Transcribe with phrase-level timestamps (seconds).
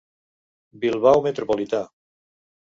[0.85, 1.85] Bilbao metropolità.